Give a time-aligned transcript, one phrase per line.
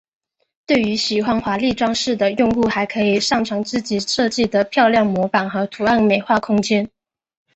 [0.65, 6.89] 对于喜欢华丽装饰的用户还可以上传自己设计的漂亮模板和图片美化空间。